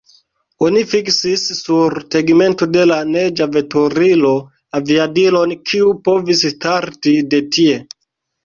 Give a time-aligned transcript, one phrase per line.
[0.67, 4.33] Oni fiksis sur tegmento de la neĝa veturilo
[4.81, 7.79] aviadilon, kiu povis starti de tie.